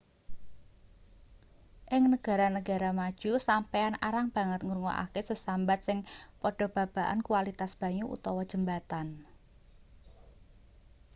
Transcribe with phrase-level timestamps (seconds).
[1.95, 5.97] ing negara-negara maju sampeyan arang banget ngrungokake sesambat sing
[6.41, 9.07] padha babagan kwalitas banyu utawa jembatan